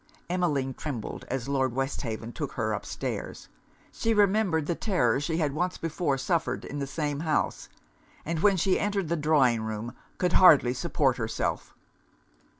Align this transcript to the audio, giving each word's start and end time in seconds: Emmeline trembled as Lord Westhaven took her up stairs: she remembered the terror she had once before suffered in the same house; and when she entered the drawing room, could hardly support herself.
Emmeline 0.31 0.73
trembled 0.73 1.25
as 1.27 1.47
Lord 1.47 1.73
Westhaven 1.75 2.31
took 2.31 2.53
her 2.53 2.73
up 2.73 2.87
stairs: 2.87 3.49
she 3.91 4.15
remembered 4.15 4.65
the 4.65 4.73
terror 4.73 5.19
she 5.19 5.37
had 5.37 5.53
once 5.53 5.77
before 5.77 6.17
suffered 6.17 6.65
in 6.65 6.79
the 6.79 6.87
same 6.87 7.19
house; 7.19 7.69
and 8.25 8.39
when 8.39 8.57
she 8.57 8.79
entered 8.79 9.09
the 9.09 9.15
drawing 9.15 9.61
room, 9.61 9.93
could 10.17 10.33
hardly 10.33 10.73
support 10.73 11.17
herself. 11.17 11.75